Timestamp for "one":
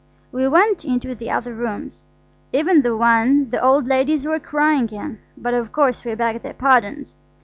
2.97-3.51